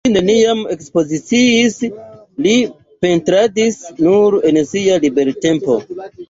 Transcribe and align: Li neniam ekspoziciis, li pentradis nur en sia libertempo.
Li 0.07 0.11
neniam 0.13 0.61
ekspoziciis, 0.75 1.75
li 2.47 2.55
pentradis 3.07 3.79
nur 4.09 4.39
en 4.53 4.59
sia 4.73 4.99
libertempo. 5.07 5.79